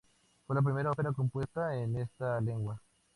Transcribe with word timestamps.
Fue 0.47 0.55
la 0.55 0.63
primera 0.63 0.89
ópera 0.89 1.13
compuesta 1.13 1.75
en 1.75 1.95
esta 1.97 2.41
lengua. 2.41 2.81